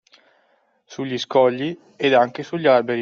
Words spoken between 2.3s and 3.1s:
sugli alberi.